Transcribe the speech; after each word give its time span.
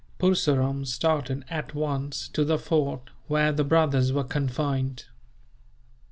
Purseram 0.17 0.83
started, 0.87 1.45
at 1.47 1.75
once, 1.75 2.27
to 2.29 2.43
the 2.43 2.57
fort 2.57 3.11
where 3.27 3.51
the 3.51 3.63
brothers 3.63 4.11
were 4.11 4.23
confined. 4.23 5.05